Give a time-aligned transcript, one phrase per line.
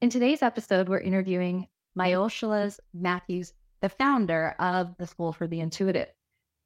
[0.00, 6.08] In today's episode, we're interviewing Myshiola Matthews, the founder of the School for the Intuitive.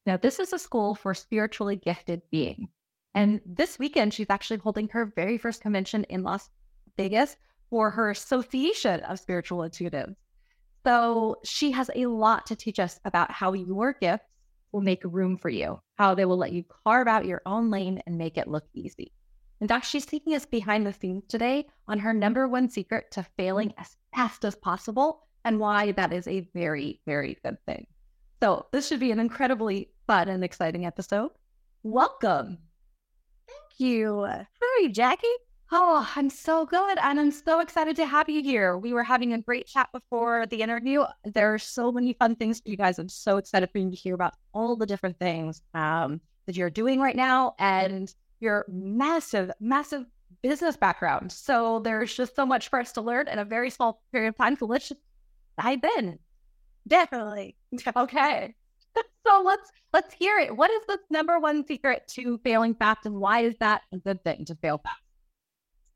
[0.07, 2.69] Now, this is a school for spiritually gifted beings.
[3.15, 6.49] And this weekend, she's actually holding her very first convention in Las
[6.97, 7.37] Vegas
[7.69, 10.17] for her Association of Spiritual Intuitives.
[10.85, 14.25] So she has a lot to teach us about how your gifts
[14.73, 18.03] will make room for you, how they will let you carve out your own lane
[18.07, 19.13] and make it look easy.
[19.61, 23.27] In fact, she's taking us behind the scenes today on her number one secret to
[23.37, 27.87] failing as fast as possible and why that is a very, very good thing.
[28.43, 31.31] So this should be an incredibly fun and exciting episode.
[31.85, 32.59] Welcome
[33.79, 34.25] you.
[34.25, 35.27] How are you, Jackie?
[35.75, 36.99] Oh, I'm so good.
[37.03, 38.77] And I'm so excited to have you here.
[38.77, 41.05] We were having a great chat before the interview.
[41.25, 42.99] There are so many fun things for you guys.
[42.99, 46.69] I'm so excited for you to hear about all the different things um, that you're
[46.69, 50.05] doing right now and your massive, massive
[50.43, 51.33] business background.
[51.33, 54.37] So there's just so much for us to learn in a very small period of
[54.37, 54.57] time.
[54.59, 55.01] So let's just
[55.59, 56.19] dive in.
[56.87, 57.57] Definitely.
[57.97, 58.55] Okay.
[59.27, 60.57] So let's let's hear it.
[60.57, 64.23] What is the number one secret to failing fast, and why is that a good
[64.25, 65.01] thing to fail fast?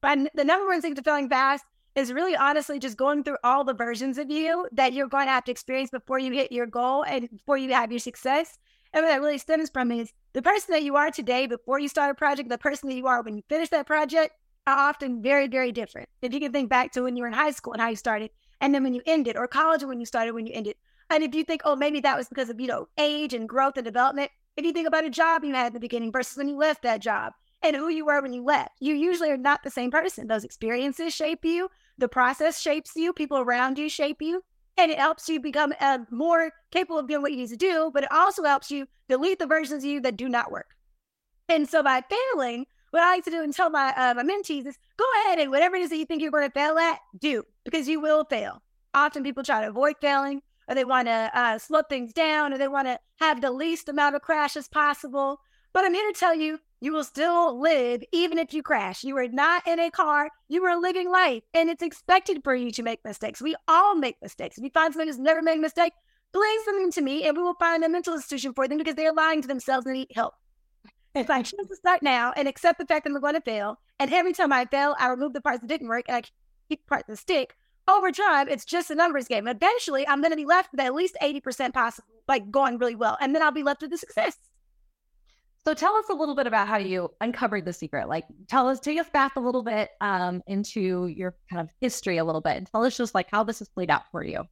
[0.03, 1.65] And the number one secret to failing fast
[1.97, 5.33] is really honestly just going through all the versions of you that you're going to
[5.33, 8.59] have to experience before you hit your goal and before you have your success.
[8.93, 11.89] And what that really stems from is the person that you are today before you
[11.89, 14.35] start a project, the person that you are when you finish that project
[14.67, 16.09] are often very, very different.
[16.23, 17.97] If you can think back to when you were in high school and how you
[17.97, 20.77] started, and then when you ended, or college when you started, when you ended,
[21.11, 23.77] and if you think, oh, maybe that was because of, you know, age and growth
[23.77, 26.49] and development, if you think about a job you had at the beginning versus when
[26.49, 29.63] you left that job and who you were when you left, you usually are not
[29.63, 30.27] the same person.
[30.27, 31.69] Those experiences shape you,
[31.99, 34.43] the process shapes you, people around you shape you,
[34.77, 37.91] and it helps you become uh, more capable of doing what you need to do,
[37.95, 40.75] but it also helps you delete the versions of you that do not work.
[41.49, 44.67] And so by failing, what I like to do and tell my, uh, my mentees
[44.67, 46.99] is go ahead and whatever it is that you think you're going to fail at,
[47.19, 48.63] do, because you will fail.
[48.95, 52.59] Often people try to avoid failing or they want to uh, slow things down, or
[52.59, 55.41] they want to have the least amount of crashes possible.
[55.73, 59.05] But I'm here to tell you, you will still live even if you crash.
[59.05, 62.71] You are not in a car, you are living life, and it's expected for you
[62.73, 63.43] to make mistakes.
[63.43, 64.59] We all make mistakes.
[64.59, 65.93] If you find someone who's never made a mistake,
[66.33, 69.13] bring something to me, and we will find a mental institution for them because they're
[69.13, 70.35] lying to themselves and need help.
[71.15, 73.79] If I choose to start now and accept the fact that I'm going to fail,
[73.99, 76.23] and every time I fail, I remove the parts that didn't work and I
[76.69, 77.57] keep parts that stick,
[77.89, 79.47] over time, it's just a numbers game.
[79.47, 83.17] Eventually, I'm going to be left with at least 80% possible, like going really well.
[83.21, 84.37] And then I'll be left with the success.
[85.67, 88.09] So tell us a little bit about how you uncovered the secret.
[88.09, 92.19] Like tell us, take us back a little bit um, into your kind of history
[92.19, 94.45] a little bit and tell us just like how this has played out for you.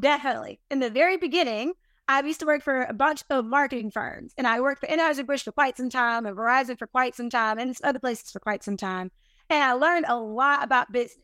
[0.00, 0.60] Definitely.
[0.70, 1.74] In the very beginning,
[2.08, 5.42] I used to work for a bunch of marketing firms and I worked for Anheuser-Busch
[5.42, 8.64] for quite some time and Verizon for quite some time and other places for quite
[8.64, 9.10] some time.
[9.50, 11.18] And I learned a lot about business.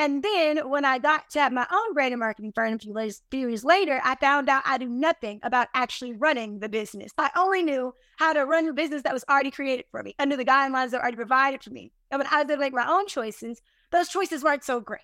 [0.00, 3.48] And then when I got to have my own brand and marketing firm a few
[3.48, 7.12] years later, I found out I knew nothing about actually running the business.
[7.18, 10.38] I only knew how to run a business that was already created for me under
[10.38, 11.92] the guidelines that were already provided for me.
[12.10, 13.60] And when I to make my own choices,
[13.92, 15.02] those choices weren't so great.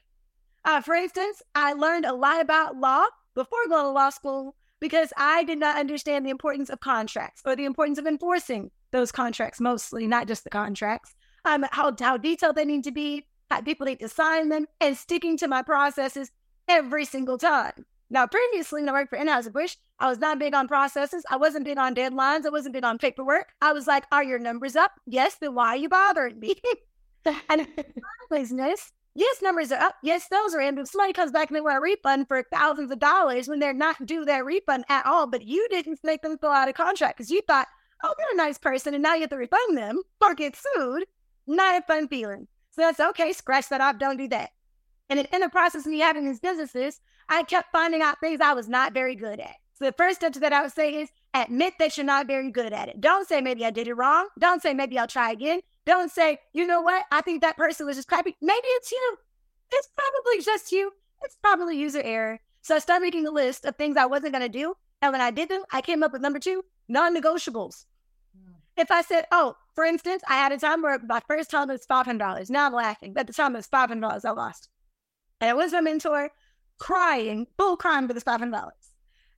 [0.64, 3.04] Uh, for instance, I learned a lot about law
[3.34, 7.54] before going to law school because I did not understand the importance of contracts or
[7.54, 11.14] the importance of enforcing those contracts, mostly, not just the contracts,
[11.44, 13.26] um, how, how detailed they need to be,
[13.64, 16.30] people need to sign them, and sticking to my processes
[16.68, 17.86] every single time.
[18.08, 21.24] Now, previously, when I worked for Anheuser-Busch, I was not big on processes.
[21.28, 22.46] I wasn't big on deadlines.
[22.46, 23.48] I wasn't big on paperwork.
[23.60, 24.92] I was like, are your numbers up?
[25.06, 26.54] Yes, then why are you bothering me?
[27.50, 27.66] and
[28.30, 29.96] business, yes, numbers are up.
[30.04, 30.78] Yes, those are in.
[30.78, 33.72] If somebody comes back and they want a refund for thousands of dollars when they're
[33.74, 37.16] not due that refund at all, but you didn't make them fill out a contract
[37.16, 37.66] because you thought,
[38.04, 41.06] oh, they're a nice person, and now you have to refund them or get sued.
[41.48, 42.46] Not a fun feeling.
[42.76, 44.50] That's okay, scratch that off, don't do that.
[45.08, 48.54] And in the process of me having these businesses, I kept finding out things I
[48.54, 49.56] was not very good at.
[49.74, 52.72] So the first step that I would say is admit that you're not very good
[52.72, 53.00] at it.
[53.00, 54.28] Don't say maybe I did it wrong.
[54.38, 55.60] Don't say maybe I'll try again.
[55.84, 57.04] Don't say, you know what?
[57.12, 58.36] I think that person was just crappy.
[58.40, 59.16] Maybe it's you.
[59.70, 60.92] It's probably just you.
[61.22, 62.40] It's probably user error.
[62.62, 64.76] So I started making a list of things I wasn't going to do.
[65.02, 67.84] And when I did them, I came up with number two, non-negotiables.
[68.76, 71.86] If I said, oh, for instance, I had a time where my first time was
[71.86, 72.50] $500.
[72.50, 73.12] Now I'm laughing.
[73.12, 74.68] But the time was $500 I lost.
[75.40, 76.30] And it was my mentor
[76.78, 78.70] crying, full crying for this $500.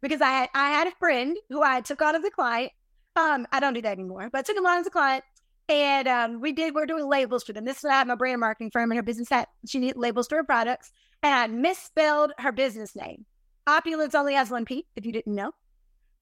[0.00, 2.70] Because I had I had a friend who I took on as a client
[3.16, 5.24] Um, I don't do that anymore, but I took him on as a client.
[5.68, 7.64] And um, we did, we're doing labels for them.
[7.64, 10.28] This is I have my brand marketing firm and her business had, she needed labels
[10.28, 10.92] for her products.
[11.22, 13.26] And I misspelled her business name.
[13.66, 15.52] Opulence only has one P, if you didn't know.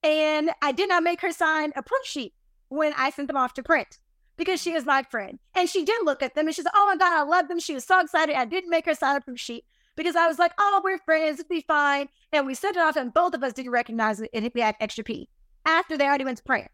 [0.02, 2.32] And I did not make her sign a proof sheet
[2.68, 3.98] when I sent them off to print
[4.36, 5.38] because she is my friend.
[5.54, 7.58] And she did look at them and she said, Oh my God, I love them.
[7.58, 8.36] She was so excited.
[8.36, 9.64] I didn't make her sign a proof sheet
[9.96, 11.40] because I was like, Oh, we're friends.
[11.40, 12.08] It'll be fine.
[12.32, 14.76] And we sent it off and both of us didn't recognize it and we had
[14.80, 15.28] extra P.
[15.64, 16.70] After they already went to prayer.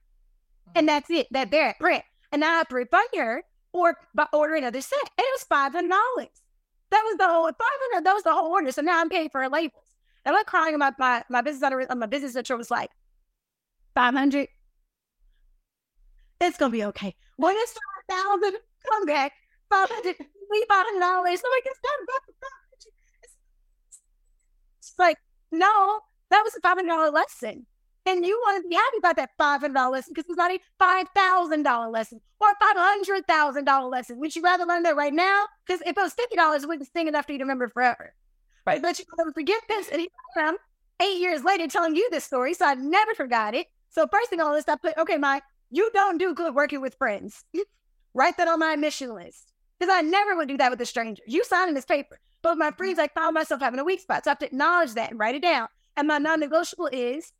[0.66, 0.72] Hmm.
[0.76, 1.28] And that's it.
[1.30, 2.04] That they're at prayer.
[2.30, 3.42] And now I have to refund her
[3.72, 4.98] or by ordering another set.
[5.16, 6.42] And it was five hundred dollars.
[6.90, 8.06] That was the whole five hundred.
[8.06, 8.72] That was the whole order.
[8.72, 9.84] So now I'm paying for her labels.
[10.24, 10.76] And I'm crying.
[10.78, 12.90] My my my business owner, my business mentor was like,
[13.94, 14.48] five hundred.
[16.42, 17.14] It's gonna be okay.
[17.36, 18.58] When it's five thousand,
[18.90, 19.32] come back.
[19.70, 20.16] Five hundred,
[20.50, 21.40] we five hundred dollars.
[21.40, 21.98] So like it's not
[24.78, 25.18] It's like
[25.52, 26.00] no,
[26.30, 27.66] that was a five hundred dollar lesson.
[28.04, 31.92] And you want to be happy about that $500 lesson because it's not a $5,000
[31.92, 34.18] lesson or a $500,000 lesson.
[34.18, 35.44] Would you rather learn that right now?
[35.64, 38.14] Because if it was $50, it wouldn't sting enough for you to remember forever.
[38.66, 38.82] Right.
[38.82, 39.88] But you never forget this.
[39.88, 40.56] And he come
[41.00, 42.54] eight years later telling you this story.
[42.54, 43.68] So I never forgot it.
[43.90, 46.94] So first thing on this, I put, okay, Mike, you don't do good working with
[46.94, 47.44] friends.
[48.14, 49.52] Write that on my mission list.
[49.78, 51.22] Because I never would do that with a stranger.
[51.26, 52.20] You signing this paper.
[52.42, 54.24] But my friends, I found myself having a weak spot.
[54.24, 55.69] So I have to acknowledge that and write it down.
[55.96, 57.32] And my non-negotiable is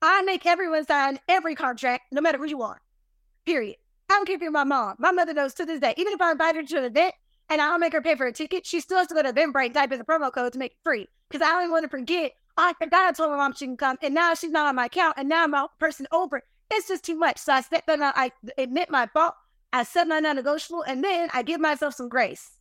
[0.00, 2.80] I make everyone sign every contract, no matter who you are.
[3.44, 3.76] Period.
[4.08, 4.94] I don't care if you're my mom.
[4.98, 5.94] My mother knows to this day.
[5.96, 7.14] Even if I invite her to an event
[7.50, 9.32] and I don't make her pay for a ticket, she still has to go to
[9.32, 11.08] Eventbrite and type in the promo code to make it free.
[11.28, 12.32] Because I don't want to forget.
[12.56, 14.86] I forgot I told my mom she can come, and now she's not on my
[14.86, 16.40] account, and now I'm a person over.
[16.74, 17.38] It's just too much.
[17.38, 18.02] So I step down.
[18.02, 19.34] I admit my fault.
[19.72, 22.58] I set my non-negotiable, and then I give myself some grace.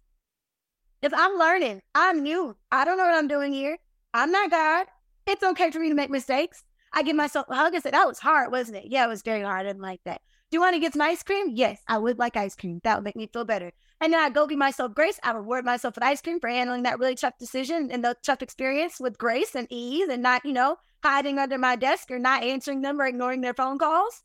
[1.02, 2.56] If I'm learning, I'm new.
[2.72, 3.78] I don't know what I'm doing here.
[4.14, 4.88] I'm not God.
[5.28, 6.64] It's okay for me to make mistakes.
[6.92, 8.86] I give myself a hug and said, that was hard, wasn't it?
[8.88, 9.62] Yeah, it was very hard.
[9.66, 10.22] I didn't like that.
[10.50, 11.48] Do you want to get some ice cream?
[11.50, 12.80] Yes, I would like ice cream.
[12.84, 13.74] That would make me feel better.
[14.04, 15.18] And then I go give myself grace.
[15.24, 18.42] I reward myself with ice cream for handling that really tough decision and the tough
[18.42, 22.44] experience with grace and ease and not, you know, hiding under my desk or not
[22.44, 24.22] answering them or ignoring their phone calls.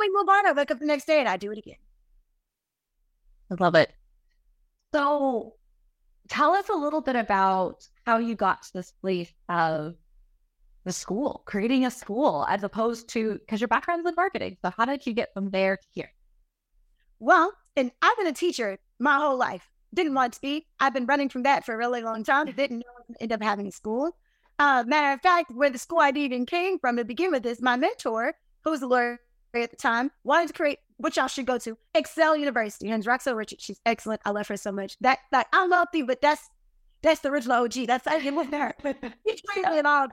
[0.00, 0.48] We move on.
[0.48, 1.76] I wake up the next day and I do it again.
[3.52, 3.92] I love it.
[4.92, 5.54] So
[6.28, 9.94] tell us a little bit about how you got to this place of
[10.82, 14.56] the school, creating a school as opposed to because your background's in marketing.
[14.64, 16.10] So how did you get from there to here?
[17.20, 19.70] Well, and I've been a teacher my whole life.
[19.94, 20.66] Didn't want to be.
[20.80, 22.46] I've been running from that for a really long time.
[22.46, 24.16] Didn't know end up having a school.
[24.58, 27.60] Uh, matter of fact, where the school idea even came from to begin with is
[27.60, 29.18] my mentor, who was a lawyer
[29.54, 32.90] at the time, wanted to create what y'all should go to Excel University.
[32.90, 34.20] And Roxelle Richard, she's excellent.
[34.24, 34.96] I love her so much.
[35.00, 36.48] That like I love you, but that's
[37.02, 37.86] that's the original OG.
[37.86, 38.74] That's I with her.
[38.84, 40.08] you trained me in all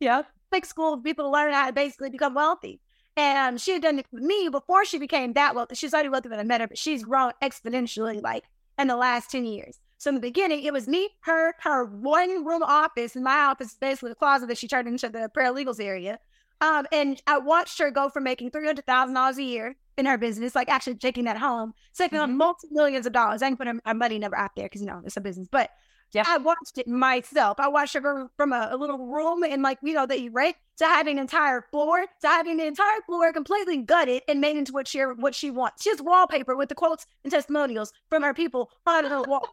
[0.00, 2.80] yeah, big school people learn how to basically become wealthy.
[3.16, 5.76] And she had done it with me before she became that wealthy.
[5.76, 8.44] She's already wealthy when I met her, but she's grown exponentially like
[8.78, 9.78] in the last 10 years.
[9.98, 13.76] So in the beginning, it was me, her, her one room office, and my office
[13.80, 16.18] basically the closet that she turned into the paralegals area.
[16.60, 20.06] Um, and I watched her go from making three hundred thousand dollars a year in
[20.06, 22.30] her business, like actually taking that home, taking mm-hmm.
[22.32, 23.42] on multi millions of dollars.
[23.42, 25.48] I can put her, her money never out there because you know it's a business,
[25.50, 25.70] but
[26.26, 27.58] I watched it myself.
[27.58, 30.56] I watched her from a, a, little room and like, you know, that you rent
[30.76, 34.72] to having an entire floor, to having the entire floor completely gutted and made into
[34.72, 35.82] what she what she wants.
[35.82, 39.48] She has wallpaper with the quotes and testimonials from her people on her wall,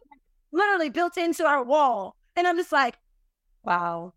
[0.52, 2.16] literally built into our wall.
[2.36, 2.96] And I'm just like,
[3.64, 4.12] wow.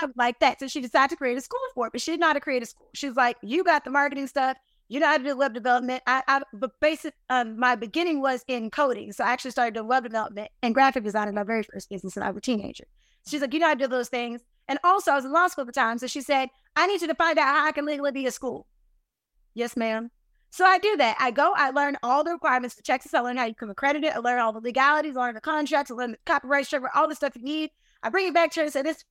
[0.00, 0.60] I'm like that.
[0.60, 2.66] So she decided to create a school for it, but she did not create a
[2.66, 2.88] school.
[2.94, 4.56] She's like, you got the marketing stuff,
[4.88, 6.02] you know how to do web development.
[6.06, 9.86] I, I but basic um, my beginning was in coding, so I actually started doing
[9.86, 12.84] web development and graphic design in my very first business when I was a teenager.
[13.26, 15.62] She's like, you know I do those things, and also I was in law school
[15.62, 17.84] at the time, so she said, I need you to find out how I can
[17.84, 18.66] legally be a school.
[19.54, 20.10] Yes, ma'am.
[20.50, 21.16] So I do that.
[21.20, 23.12] I go, I learn all the requirements for Texas.
[23.12, 24.14] I learn how you can accredit it.
[24.14, 27.08] I learn all the legalities, I learn the contracts, I learn the copyright structure, all
[27.08, 27.70] the stuff you need.
[28.02, 29.04] I bring it back to her and say this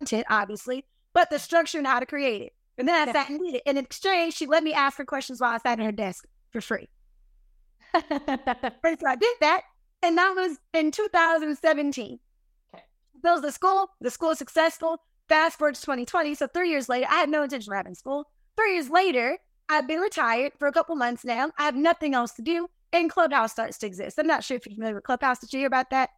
[0.00, 0.84] content, obviously,
[1.14, 2.52] but the structure and how to create it.
[2.78, 3.62] And then I sat and did it.
[3.66, 6.26] And in exchange, she let me ask her questions while I sat at her desk
[6.50, 6.88] for free.
[7.94, 9.62] so I did that.
[10.02, 12.18] And that was in 2017.
[12.74, 12.84] Okay.
[13.22, 13.88] Built the school.
[14.00, 14.98] The school is successful.
[15.28, 16.34] Fast forward to 2020.
[16.34, 18.26] So three years later, I had no intention of having school.
[18.56, 19.38] Three years later,
[19.68, 21.52] I've been retired for a couple months now.
[21.58, 22.68] I have nothing else to do.
[22.92, 24.18] And Clubhouse starts to exist.
[24.18, 25.38] I'm not sure if you're familiar with Clubhouse.
[25.38, 26.10] Did you hear about that?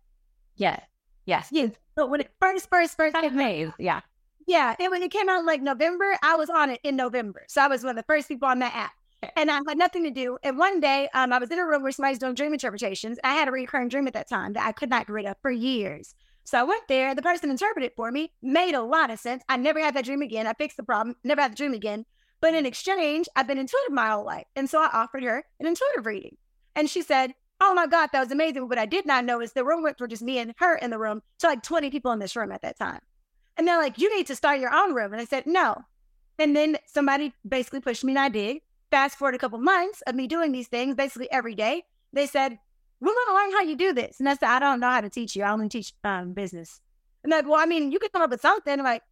[0.57, 0.81] Yeah.
[1.27, 1.49] Yes.
[1.53, 1.73] Yes.
[1.97, 3.75] So when it first, first, first, of amazed.
[3.79, 4.01] Yeah.
[4.47, 7.45] Yeah, and when it came out in like November, I was on it in November.
[7.49, 8.93] So I was one of the first people on that app.
[9.37, 10.37] And I had nothing to do.
[10.43, 13.19] And one day, um, I was in a room where somebody's doing dream interpretations.
[13.25, 15.37] I had a recurring dream at that time that I could not get rid of
[15.41, 16.15] for years.
[16.45, 17.15] So I went there.
[17.15, 19.43] The person interpreted for me, made a lot of sense.
[19.49, 20.47] I never had that dream again.
[20.47, 22.05] I fixed the problem, never had the dream again.
[22.41, 24.45] But in exchange, I've been intuitive my whole life.
[24.55, 26.37] And so I offered her an intuitive reading.
[26.77, 28.69] And she said, Oh my God, that was amazing.
[28.69, 30.91] What I did not know is the room went from just me and her in
[30.91, 33.01] the room to like 20 people in this room at that time.
[33.57, 35.13] And they're like, You need to start your own room.
[35.13, 35.77] And I said, No.
[36.39, 38.59] And then somebody basically pushed me and I did.
[38.91, 41.85] Fast forward a couple months of me doing these things basically every day.
[42.13, 42.59] They said,
[43.01, 44.19] we want to learn how you do this.
[44.19, 45.43] And I said, I don't know how to teach you.
[45.43, 46.81] I only teach um, business.
[47.23, 48.73] And like, well, I mean, you can come up with something.
[48.73, 49.03] I'm like,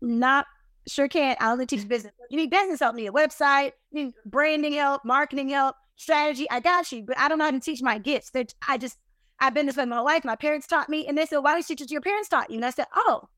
[0.00, 0.46] not
[0.86, 1.40] sure can't.
[1.40, 2.12] I only teach business.
[2.30, 6.48] You need business help, you need a website, you need branding help, marketing help, strategy.
[6.50, 8.30] I got you, but I don't know how to teach my gifts.
[8.30, 8.96] That I just,
[9.38, 10.24] I've been this way my whole life.
[10.24, 11.06] My parents taught me.
[11.06, 12.56] And they said, why don't you teach your parents taught you?
[12.56, 13.28] And I said, oh,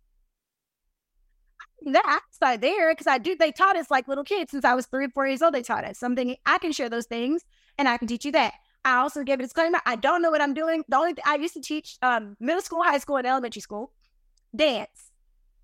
[1.87, 3.37] that started there because I do.
[3.37, 5.55] They taught us like little kids since I was three or four years old.
[5.55, 6.37] They taught us something.
[6.47, 7.43] I can share those things
[7.79, 8.55] and I can teach you that.
[8.85, 9.81] I also gave a disclaimer.
[9.85, 10.85] I don't know what I'm doing.
[10.89, 13.93] The only thing I used to teach um, middle school, high school, and elementary school
[14.55, 15.11] dance.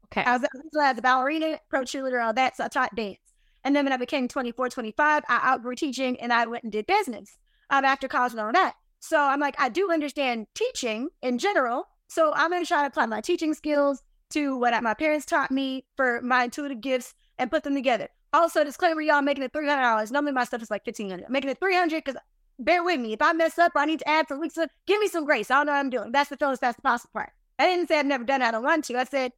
[0.06, 0.22] Okay.
[0.22, 2.56] I was, I was a ballerina, pro cheerleader, all that.
[2.56, 3.18] So I taught dance.
[3.64, 6.86] And then when I became 24, 25, I outgrew teaching and I went and did
[6.86, 7.36] business
[7.70, 8.74] um, after college and all that.
[9.00, 11.88] So I'm like, I do understand teaching in general.
[12.08, 15.50] So I'm going to try to apply my teaching skills to what my parents taught
[15.50, 18.08] me for my intuitive gifts and put them together.
[18.32, 20.10] Also, disclaimer, y'all, making it $300.
[20.10, 22.20] Normally my stuff is like 1500 Making it 300 because
[22.58, 23.12] bear with me.
[23.12, 24.58] If I mess up, I need to add some weeks.
[24.86, 25.50] Give me some grace.
[25.50, 26.12] I don't know what I'm doing.
[26.12, 26.58] That's the feelings.
[26.58, 27.30] That's the possible part.
[27.58, 28.46] I didn't say I've never done it.
[28.46, 28.98] I don't want to.
[28.98, 29.32] I said,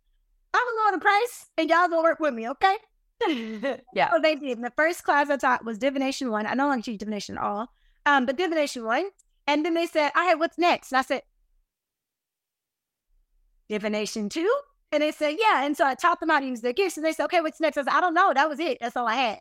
[0.55, 2.77] I'm a lower the price and y'all gonna work with me, okay?
[3.95, 4.11] yeah.
[4.11, 4.63] So they did.
[4.63, 6.47] the first class I taught was divination one.
[6.47, 7.73] I don't want to teach divination at all.
[8.07, 9.11] Um, but divination one.
[9.47, 10.93] And then they said, all right, what's next?
[10.93, 11.23] And I said,
[13.69, 14.53] divination two?
[14.91, 15.65] And they said, yeah.
[15.65, 16.97] And so I taught them how to use their gifts.
[16.97, 17.77] And they said, okay, what's next?
[17.77, 18.33] I said, I don't know.
[18.33, 18.79] That was it.
[18.81, 19.41] That's all I had.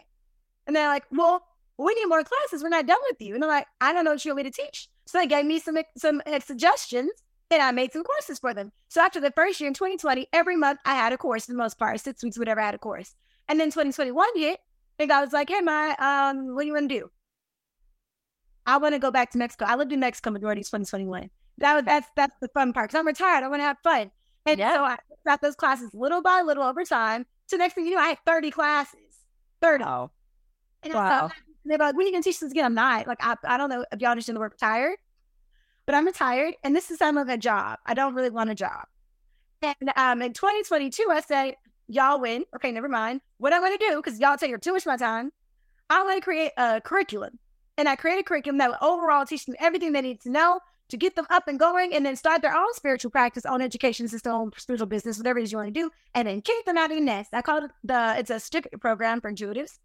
[0.65, 1.43] And they're like, well,
[1.77, 2.63] we need more classes.
[2.63, 3.35] We're not done with you.
[3.35, 4.89] And I'm like, I don't know what you want me to teach.
[5.05, 7.11] So they gave me some some suggestions
[7.49, 8.71] and I made some courses for them.
[8.89, 11.57] So after the first year in 2020, every month I had a course for the
[11.57, 13.15] most part, six weeks, whatever, I had a course.
[13.47, 14.59] And then 2021 hit,
[14.99, 17.11] and I was like, hey, my, um, what do you want to do?
[18.65, 19.65] I want to go back to Mexico.
[19.65, 21.29] I lived in Mexico majority of 2021.
[21.59, 23.43] That was, that's, that's the fun part because I'm retired.
[23.43, 24.11] I want to have fun.
[24.47, 24.75] And yeah.
[24.75, 27.25] so I got those classes little by little over time.
[27.47, 28.99] So next thing you know, I had 30 classes.
[29.61, 29.83] 30.
[29.83, 30.11] Wow.
[30.83, 31.29] And wow.
[31.65, 32.65] they're like, when are you going to teach this again?
[32.65, 33.07] I'm not.
[33.07, 34.97] Like, I, I don't know if y'all understand the word retired,
[35.85, 36.55] but I'm retired.
[36.63, 37.79] And this is of a job.
[37.85, 38.85] I don't really want a job.
[39.61, 41.55] And um, in 2022, I said,
[41.87, 42.45] y'all win.
[42.55, 43.21] Okay, never mind.
[43.37, 45.31] What I'm going to do, because y'all take too much of my time,
[45.89, 47.39] I'm going to create a curriculum.
[47.77, 50.59] And I create a curriculum that will overall teach them everything they need to know
[50.89, 54.07] to get them up and going and then start their own spiritual practice, own education
[54.07, 56.77] system, own spiritual business, whatever it is you want to do, and then kick them
[56.77, 57.33] out of the nest.
[57.33, 59.79] I call it the it's a certificate program for intuitives.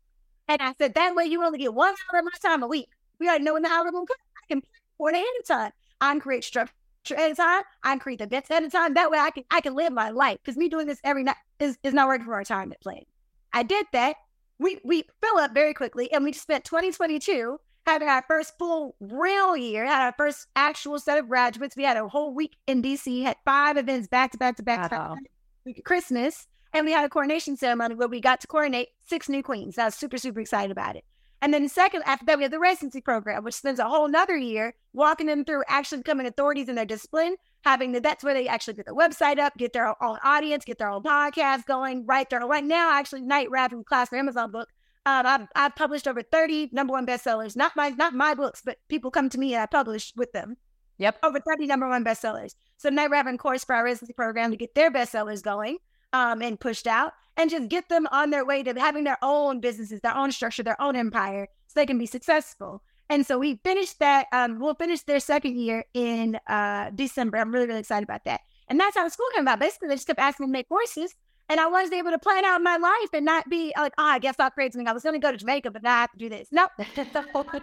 [0.49, 2.89] And I said that way you only get one hour of my time a week.
[3.19, 4.17] We already know when the hour will come.
[4.43, 4.63] I can
[4.99, 5.73] for it ahead of time.
[6.01, 6.73] I can create structure
[7.11, 7.63] at a time.
[7.83, 8.95] I can create the bits at a time.
[8.95, 10.39] That way I can I can live my life.
[10.43, 13.03] Because me doing this every night is, is not working for our retirement plan.
[13.53, 14.17] I did that.
[14.59, 18.95] We we fill up very quickly and we just spent 2022 having our first full
[19.01, 21.77] real year, had our first actual set of graduates.
[21.77, 24.93] We had a whole week in DC, had five events back to back to back.
[24.93, 25.17] Wow.
[25.85, 29.79] Christmas, and we had a coronation ceremony where we got to coronate six new queens.
[29.79, 31.05] I was super, super excited about it.
[31.41, 34.37] And then second, after that, we had the residency program, which spends a whole nother
[34.37, 37.35] year walking them through actually becoming authorities in their discipline,
[37.65, 40.79] having the, that's where they actually get their website up, get their own audience, get
[40.79, 44.53] their own podcast going, write their own, right now, actually, Night Rapping Class for Amazon
[44.53, 44.69] book
[45.05, 47.57] um, I've, I've published over 30 number one bestsellers.
[47.57, 50.57] Not my not my books, but people come to me and I publish with them.
[50.99, 51.19] Yep.
[51.25, 52.55] Over 30 number one bestsellers.
[52.77, 55.79] So now we're having course for our residency program to get their bestsellers going
[56.13, 59.61] um, and pushed out and just get them on their way to having their own
[59.61, 62.83] businesses, their own structure, their own empire so they can be successful.
[63.11, 64.27] And so we finished that.
[64.33, 67.39] Um, we'll finish their second year in uh, December.
[67.39, 68.41] I'm really, really excited about that.
[68.69, 69.59] And that's how the school came about.
[69.59, 71.15] Basically, they just kept asking me to make courses
[71.53, 74.19] and I wasn't able to plan out my life and not be like, oh, I
[74.19, 74.89] guess I'll create something.
[74.89, 76.49] I was going to go to Jamaica, but now I have to do this.
[76.51, 76.67] No,
[76.97, 77.47] nope.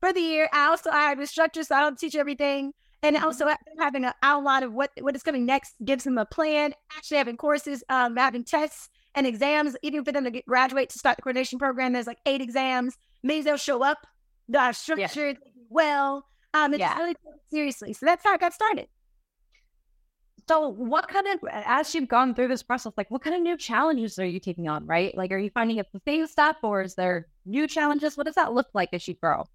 [0.00, 0.48] for the year.
[0.52, 2.72] I also I have a structure, so I don't teach everything.
[3.04, 3.24] And mm-hmm.
[3.24, 3.46] also
[3.78, 6.74] having an outline of what what is coming next gives them a plan.
[6.96, 10.98] Actually having courses, um, having tests and exams, even for them to get, graduate to
[10.98, 11.92] start the coordination program.
[11.92, 12.96] There's like eight exams.
[13.22, 13.98] Maybe they'll show up.
[14.48, 15.62] They're structured yeah.
[15.70, 16.26] well.
[16.52, 16.98] Um, it's yeah.
[16.98, 17.14] really
[17.48, 17.92] seriously.
[17.92, 18.88] So that's how I got started.
[20.46, 23.56] So, what kind of, as you've gone through this process, like what kind of new
[23.56, 25.16] challenges are you taking on, right?
[25.16, 28.16] Like, are you finding it's the same stuff or is there new challenges?
[28.16, 29.46] What does that look like as you grow?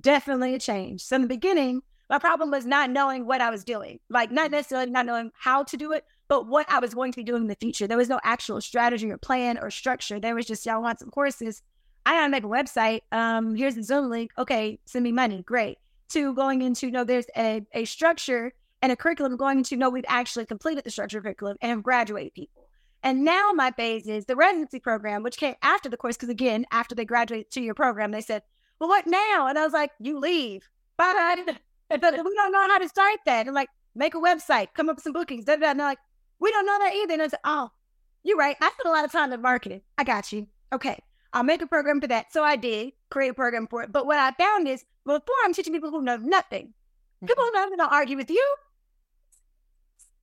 [0.00, 1.02] Definitely a change.
[1.02, 4.50] So, in the beginning, my problem was not knowing what I was doing, like, not
[4.50, 7.42] necessarily not knowing how to do it, but what I was going to be doing
[7.42, 7.86] in the future.
[7.86, 10.18] There was no actual strategy or plan or structure.
[10.18, 11.62] There was just, y'all want some courses.
[12.06, 13.00] I gotta make a website.
[13.12, 14.30] Um, here's the Zoom link.
[14.38, 15.42] Okay, send me money.
[15.42, 15.76] Great.
[16.10, 20.04] To going into, no, there's a, a structure and a curriculum going to know we've
[20.08, 22.68] actually completed the structured curriculum and have graduated people.
[23.02, 26.16] And now my phase is the residency program, which came after the course.
[26.16, 28.42] Because again, after they graduate to your program, they said,
[28.80, 29.46] well, what now?
[29.48, 30.68] And I was like, you leave.
[30.96, 31.36] Bye.
[31.90, 33.46] we don't know how to start that.
[33.46, 35.44] And like, make a website, come up with some bookings.
[35.44, 35.70] Da, da, da.
[35.70, 35.98] And they're like,
[36.40, 37.12] we don't know that either.
[37.14, 37.70] And I said, oh,
[38.24, 38.56] you're right.
[38.60, 39.82] I spent a lot of time in marketing.
[39.96, 40.46] I got you.
[40.72, 40.98] Okay.
[41.32, 42.32] I'll make a program for that.
[42.32, 43.92] So I did create a program for it.
[43.92, 46.72] But what I found is before I'm teaching people who know nothing,
[47.20, 47.42] people mm-hmm.
[47.42, 48.54] who know nothing will argue with you.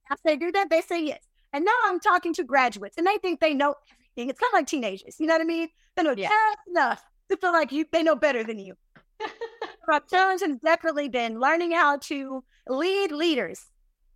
[0.10, 0.70] I they do that.
[0.70, 1.24] They say yes.
[1.54, 4.30] And now I'm talking to graduates and they think they know everything.
[4.30, 5.16] It's kind of like teenagers.
[5.20, 5.70] You know what I mean?
[5.96, 6.30] They know yeah.
[6.30, 8.76] just enough to feel like you they know better than you.
[9.88, 13.66] My challenge has definitely been learning how to lead leaders.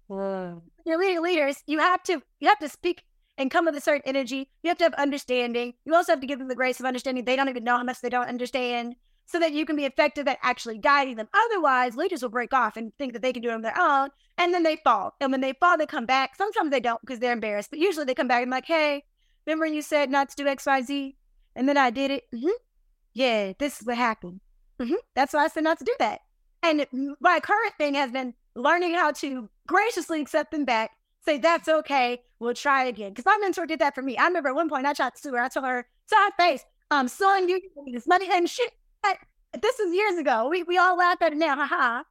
[0.08, 0.64] Whoa.
[0.86, 1.64] You're leading leaders.
[1.68, 3.04] You have to you have to speak
[3.38, 4.50] and come with a certain energy.
[4.64, 5.74] You have to have understanding.
[5.86, 7.24] You also have to give them the grace of understanding.
[7.24, 8.96] They don't even know how much they don't understand,
[9.30, 11.30] so that you can be effective at actually guiding them.
[11.34, 14.10] Otherwise, leaders will break off and think that they can do it on their own,
[14.38, 15.14] and then they fall.
[15.22, 16.36] And when they fall, they come back.
[16.36, 19.04] Sometimes they don't because they're embarrassed, but usually they come back and like, "Hey,
[19.46, 21.16] remember you said not to do X, Y, Z,
[21.56, 22.24] and then I did it.
[22.34, 22.48] Mm-hmm.
[23.14, 24.40] Yeah, this is what happened.
[24.80, 24.96] Mm-hmm.
[25.16, 26.22] That's why I said not to do that."
[26.64, 26.86] And
[27.22, 30.92] my current thing has been learning how to graciously accept them back,
[31.24, 33.12] say, that's okay, we'll try again.
[33.12, 34.18] Because my mentor did that for me.
[34.18, 35.40] I remember at one point I tried to sue her.
[35.40, 37.62] I told her, to her face, I'm suing you
[37.94, 38.50] this money and
[39.62, 40.48] this is years ago.
[40.50, 42.04] We, we all laugh at it now, haha.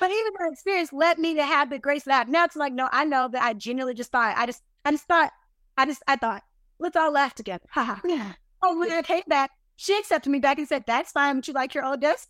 [0.00, 2.28] But even my experience led me to have the grace that.
[2.28, 5.06] Now it's like, no, I know that I genuinely just thought, I just, I just
[5.06, 5.32] thought,
[5.76, 6.42] I just, I thought,
[6.78, 7.64] let's all laugh together.
[7.70, 8.00] Haha.
[8.04, 8.32] Yeah.
[8.62, 11.36] Oh, when I came back, she accepted me back and said, that's fine.
[11.36, 12.28] Would you like your old desk?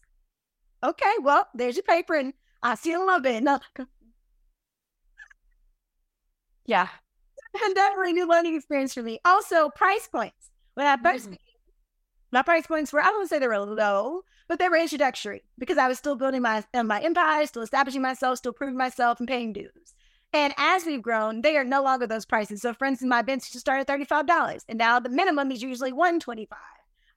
[0.84, 3.42] Okay, well, there's your paper and i'll see you still love it.
[3.42, 3.58] No.
[6.66, 6.88] Yeah.
[7.54, 9.18] And that definitely new learning experience for me.
[9.24, 10.50] Also, price points.
[10.74, 11.32] When I 1st mm-hmm.
[12.32, 15.78] My price points were, I don't say they were low, but they were introductory because
[15.78, 19.28] I was still building my uh, my empire, still establishing myself, still proving myself and
[19.28, 19.94] paying dues.
[20.32, 22.62] And as we've grown, they are no longer those prices.
[22.62, 25.92] So for instance, my bench just started at $35 and now the minimum is usually
[25.92, 26.58] 125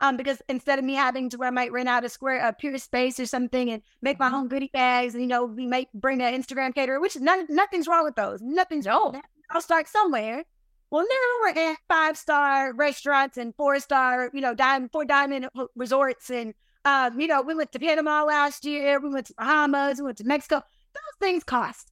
[0.01, 2.51] um, because instead of me having to where I might rent out a square, a
[2.51, 4.36] pure space or something and make my mm-hmm.
[4.36, 7.88] own goodie bags, and you know, we might bring an Instagram caterer, which none, nothing's
[7.88, 8.41] wrong with those.
[8.41, 9.21] Nothing's wrong.
[9.52, 10.43] I'll start somewhere.
[10.91, 15.47] Well, now we're at five star restaurants and four star, you know, diamond, four diamond
[15.75, 16.30] resorts.
[16.30, 18.99] And, um, you know, we went to Panama last year.
[18.99, 19.99] We went to Bahamas.
[19.99, 20.62] We went to Mexico.
[20.93, 21.91] Those things cost.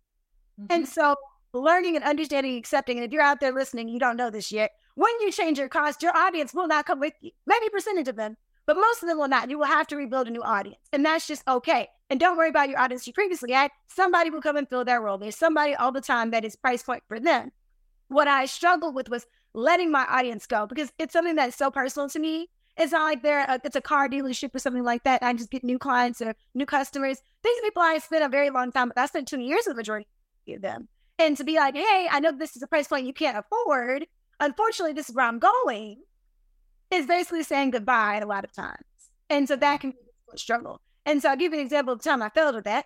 [0.59, 0.73] Mm-hmm.
[0.73, 1.15] And so
[1.53, 4.71] learning and understanding, accepting, and if you're out there listening, you don't know this yet,
[4.95, 7.31] when you change your cost, your audience will not come with you.
[7.47, 8.35] Maybe percentage of them,
[8.65, 9.49] but most of them will not.
[9.49, 10.89] You will have to rebuild a new audience.
[10.91, 11.87] And that's just okay.
[12.09, 13.71] And don't worry about your audience you previously had.
[13.87, 15.17] Somebody will come and fill that role.
[15.17, 17.51] There's somebody all the time that is price point for them.
[18.09, 22.09] What I struggled with was letting my audience go because it's something that's so personal
[22.09, 22.49] to me.
[22.77, 25.23] It's not like they're a, it's a car dealership or something like that.
[25.23, 27.21] I just get new clients or new customers.
[27.43, 29.79] These people I spent a very long time, but I spent 20 years with the
[29.79, 30.07] majority
[30.49, 30.87] of them.
[31.17, 34.05] And to be like, hey, I know this is a price point you can't afford
[34.39, 36.03] unfortunately, this is where I'm going,
[36.91, 38.85] is basically saying goodbye a lot of times.
[39.29, 39.97] And so that can be
[40.33, 40.81] a struggle.
[41.05, 42.85] And so I'll give you an example of the time I failed at that.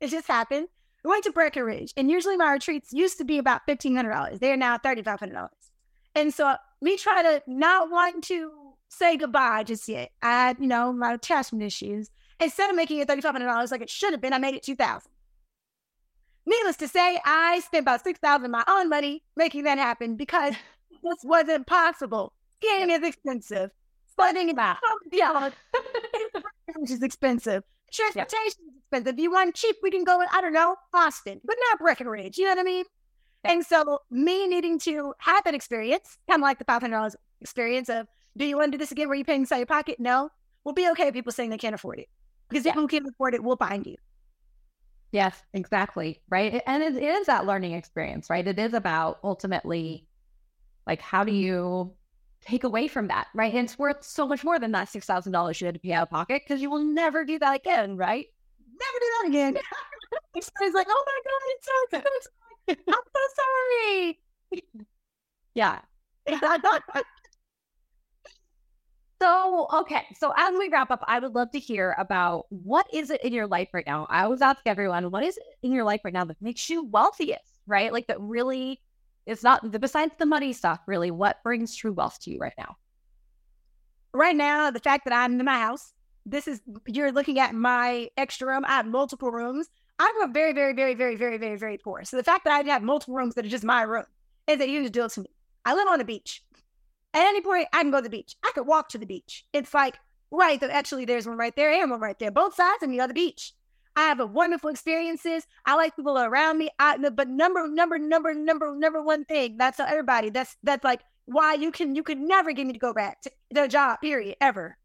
[0.00, 0.68] It just happened.
[1.04, 4.38] We went to Breckenridge, and usually my retreats used to be about $1,500.
[4.40, 5.48] They are now $3,500.
[6.14, 8.50] And so me trying to not want to
[8.88, 10.12] say goodbye just yet.
[10.22, 12.10] I had, you know, my attachment issues.
[12.40, 15.10] Instead of making it $3,500 like it should have been, I made it 2000
[16.46, 20.52] Needless to say, I spent about six thousand my own money making that happen because
[21.02, 22.34] this wasn't possible.
[22.56, 23.70] Skiing is expensive.
[24.10, 24.76] Spending about
[25.10, 25.50] yeah,
[26.76, 27.64] which is expensive.
[27.94, 29.14] Transportation is expensive.
[29.14, 30.22] If you want cheap, we can go.
[30.32, 32.38] I don't know, Austin, but not Breckenridge.
[32.38, 32.84] You know what I mean?
[33.44, 37.16] And so, me needing to have that experience, kind of like the five hundred dollars
[37.40, 39.08] experience of, do you want to do this again?
[39.08, 40.00] Where you paying inside your pocket?
[40.00, 40.30] No,
[40.64, 41.06] we'll be okay.
[41.06, 42.08] With people saying they can't afford it
[42.48, 42.86] because if yeah.
[42.86, 43.96] can't afford it, we'll find you.
[45.12, 46.20] Yes, exactly.
[46.28, 46.60] Right.
[46.66, 48.46] And it is that learning experience, right?
[48.46, 50.08] It is about ultimately
[50.86, 51.40] like how do mm-hmm.
[51.40, 51.92] you
[52.46, 53.52] take away from that, right?
[53.54, 55.92] And it's worth so much more than that six thousand dollars you had to pay
[55.92, 58.26] out of pocket because you will never do that again, right?
[58.60, 59.56] Never do that again.
[60.34, 62.84] it's like, oh my god, it's so good.
[62.88, 64.20] I'm so sorry.
[65.54, 65.80] yeah.
[69.22, 70.04] So, okay.
[70.18, 73.32] So, as we wrap up, I would love to hear about what is it in
[73.32, 74.06] your life right now?
[74.10, 76.84] I always ask everyone, what is it in your life right now that makes you
[76.84, 77.92] wealthiest, right?
[77.92, 78.80] Like that really
[79.26, 82.54] is not the besides the money stuff, really, what brings true wealth to you right
[82.58, 82.76] now?
[84.12, 85.92] Right now, the fact that I'm in my house,
[86.24, 88.64] this is you're looking at my extra room.
[88.64, 89.68] I have multiple rooms.
[89.98, 92.04] I'm very, very, very, very, very, very, very poor.
[92.04, 94.06] So the fact that I have multiple rooms that are just my room
[94.46, 95.30] is a huge deal to me.
[95.64, 96.42] I live on the beach.
[97.14, 98.36] At any point, I can go to the beach.
[98.44, 99.46] I could walk to the beach.
[99.52, 99.98] It's like,
[100.30, 102.32] right, actually, there's one right there and one right there.
[102.32, 103.52] Both sides of me are the beach.
[103.96, 105.46] I have a wonderful experiences.
[105.64, 106.70] I like people around me.
[106.78, 109.56] I, but number, number, number, number, number one thing.
[109.56, 110.30] That's everybody.
[110.30, 113.30] That's that's like why you can you could never get me to go back to
[113.50, 114.00] the job.
[114.00, 114.36] Period.
[114.40, 114.76] Ever.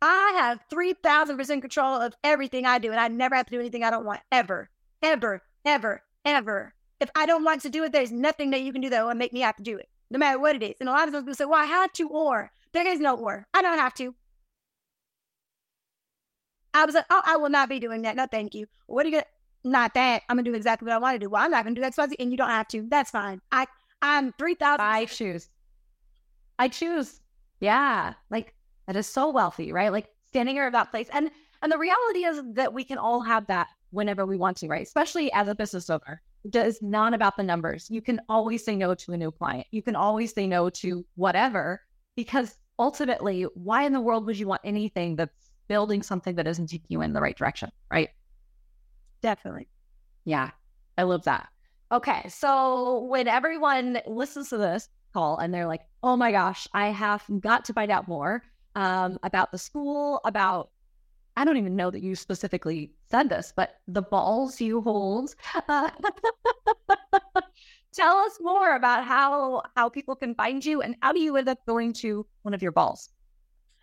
[0.00, 3.52] I have three thousand percent control of everything I do, and I never have to
[3.52, 4.20] do anything I don't want.
[4.32, 4.68] Ever,
[5.00, 6.74] ever, ever, ever.
[7.00, 9.14] If I don't want to do it, there's nothing that you can do that will
[9.14, 10.74] make me have to do it, no matter what it is.
[10.80, 13.16] And a lot of times people say, "Well, I had to," or there is no
[13.16, 13.46] or.
[13.54, 14.14] I don't have to.
[16.74, 18.16] I was like, oh, I will not be doing that.
[18.16, 18.66] No, thank you.
[18.86, 19.26] What are you gonna?
[19.64, 20.22] Not that.
[20.28, 21.30] I'm gonna do exactly what I want to do.
[21.30, 22.86] Well, I'm not gonna do that, and you don't have to.
[22.88, 23.40] That's fine.
[23.52, 23.66] I
[24.00, 24.84] I'm three thousand.
[24.84, 25.48] I choose.
[26.58, 27.20] I choose.
[27.60, 28.54] Yeah, like
[28.86, 29.92] that is so wealthy, right?
[29.92, 31.30] Like standing here at that place, and
[31.62, 34.82] and the reality is that we can all have that whenever we want to, right?
[34.82, 36.22] Especially as a business owner.
[36.44, 37.88] It is not about the numbers.
[37.88, 39.66] You can always say no to a new client.
[39.70, 41.82] You can always say no to whatever
[42.16, 46.68] because ultimately, why in the world would you want anything that's building something that isn't
[46.68, 48.10] taking you in the right direction, right?
[49.22, 49.68] Definitely.
[50.24, 50.50] Yeah,
[50.98, 51.48] I love that.
[51.90, 56.88] Okay, so when everyone listens to this call and they're like, "Oh my gosh, I
[56.88, 58.42] have got to find out more
[58.74, 60.70] um, about the school, about
[61.36, 65.34] I don't even know that you specifically said this, but the balls you hold.
[65.68, 65.90] Uh,
[67.92, 71.48] tell us more about how how people can find you and how do you end
[71.48, 73.10] up going to one of your balls.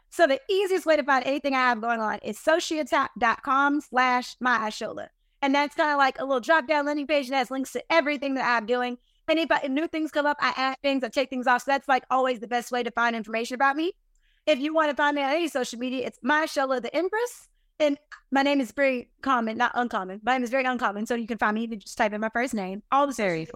[0.10, 5.08] So the easiest way to find anything I have going on is socialtap.com slash Myshiola.
[5.42, 7.84] And that's kind of like a little drop down landing page that has links to
[7.90, 8.98] everything that I'm doing.
[9.30, 11.62] And if, I, if new things come up, I add things, I take things off.
[11.62, 13.94] So that's like always the best way to find information about me.
[14.46, 17.48] If you want to find me on any social media, it's Myshiola the Empress.
[17.80, 17.98] And
[18.32, 20.20] my name is very common, not uncommon.
[20.24, 21.06] My name is very uncommon.
[21.06, 21.62] So you can find me.
[21.62, 22.84] You can just type in my first name.
[22.92, 23.48] All the very.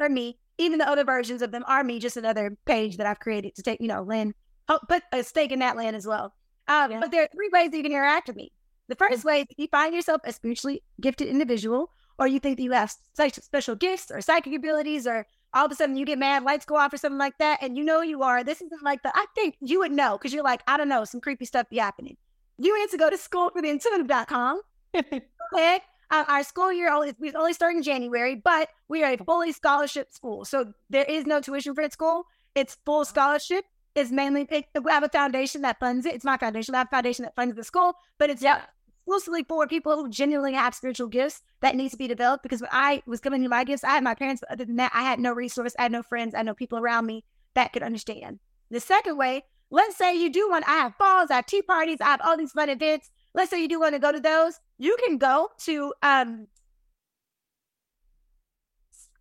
[0.00, 0.38] Are me.
[0.56, 3.62] Even the other versions of them are me, just another page that I've created to
[3.62, 4.34] take, you know, Lynn
[4.68, 6.34] oh, put a stake in that land as well.
[6.68, 7.00] Um, yeah.
[7.00, 8.52] But there are three ways that you can interact with me.
[8.88, 12.56] The first way is if you find yourself a spiritually gifted individual, or you think
[12.56, 16.04] that you have such special gifts or psychic abilities, or all of a sudden you
[16.04, 18.42] get mad, lights go off or something like that, and you know you are.
[18.42, 21.04] This isn't like the, I think you would know because you're like, I don't know,
[21.04, 22.16] some creepy stuff be happening.
[22.58, 24.60] You need to go to school for the intuitive.com.
[24.96, 25.80] okay.
[26.10, 29.52] Uh, our school year only, we only start in January, but we are a fully
[29.52, 30.44] scholarship school.
[30.44, 32.24] So there is no tuition for school.
[32.54, 33.64] It's full scholarship
[33.98, 36.14] is mainly it, we have a foundation that funds it.
[36.14, 36.74] It's my foundation.
[36.74, 38.62] I have a foundation that funds the school, but it's yeah.
[39.00, 42.42] exclusively for people who genuinely have spiritual gifts that needs to be developed.
[42.42, 44.76] Because when I was coming to my gifts, I had my parents, but other than
[44.76, 47.24] that, I had no resource, I had no friends, I had no people around me
[47.54, 48.38] that could understand.
[48.70, 52.00] The second way, let's say you do want, I have balls, I have tea parties,
[52.00, 53.10] I have all these fun events.
[53.34, 56.46] Let's say you do want to go to those, you can go to um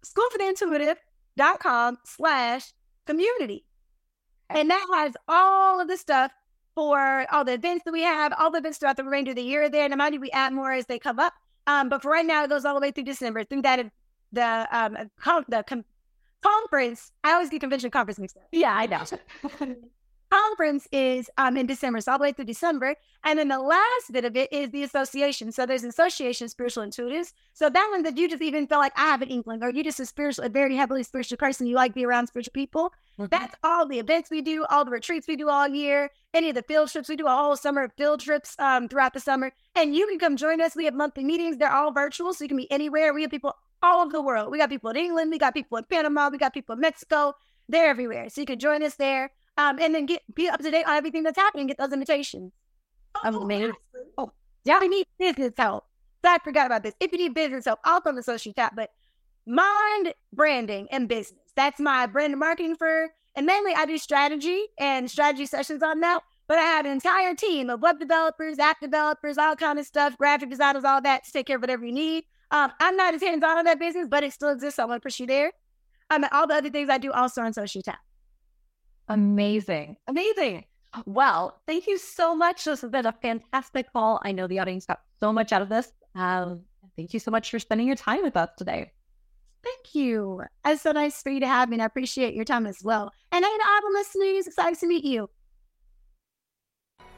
[0.06, 2.74] schoolfortheintuitive.com slash
[3.06, 3.67] community.
[4.50, 6.32] And that has all of the stuff
[6.76, 9.42] for all the events that we have, all the events throughout the remainder of the
[9.44, 9.86] year there.
[9.86, 11.34] And mind you, we add more as they come up.
[11.66, 13.44] Um, but for right now, it goes all the way through December.
[13.44, 13.92] Through that,
[14.32, 14.98] the um,
[15.50, 15.86] the com-
[16.42, 18.44] conference, I always get convention conference mixed up.
[18.52, 19.04] Yeah, I know.
[20.30, 22.96] conference is um, in December, so all the way through December.
[23.24, 25.52] And then the last bit of it is the association.
[25.52, 27.34] So there's an association spiritual intuitives.
[27.54, 29.84] So that one that you just even feel like I have an inkling, or you
[29.84, 32.94] just a spiritual, a very heavily spiritual person, you like be around spiritual people.
[33.20, 33.26] Mm-hmm.
[33.32, 36.56] That's all the events we do, all the retreats we do all year, any of
[36.56, 39.52] the field trips we do, a whole summer of field trips um, throughout the summer.
[39.76, 40.76] And you can come join us.
[40.76, 41.58] We have monthly meetings.
[41.58, 43.14] They're all virtual, so you can be anywhere.
[43.14, 44.52] We have people all over the world.
[44.52, 47.34] We got people in England, we got people in Panama, we got people in Mexico.
[47.70, 48.30] They're everywhere.
[48.30, 50.96] So you can join us there um, and then get be up to date on
[50.96, 52.52] everything that's happening, get those invitations.
[53.24, 53.74] Oh, amazing.
[54.18, 54.32] Oh,
[54.64, 55.86] yeah, I need business help.
[56.24, 56.94] So I forgot about this.
[57.00, 58.92] If you need business help, I'll come to Social Tap, but
[59.46, 61.40] mind branding and business.
[61.56, 66.02] That's my brand and marketing for, and mainly I do strategy and strategy sessions on
[66.02, 66.22] that.
[66.48, 70.18] But I have an entire team of web developers, app developers, all kind of stuff,
[70.18, 72.24] graphic designers, all that to take care of whatever you need.
[72.52, 74.78] Um, I'm not as hands on in that business, but it still exists.
[74.78, 75.52] So I'm going to pursue there.
[76.10, 78.00] Um, all the other things I do also on Social Tap.
[79.08, 79.98] Amazing.
[80.08, 80.66] Amazing.
[81.06, 82.66] Well, thank you so much.
[82.66, 84.20] This has been a fantastic call.
[84.24, 85.92] I know the audience got so much out of this.
[86.16, 86.62] Um,
[86.96, 88.92] thank you so much for spending your time with us today.
[89.64, 90.42] Thank you.
[90.66, 93.12] It's so nice for you to have me, and I appreciate your time as well.
[93.32, 95.30] And hey, to all the listeners, excited to meet you.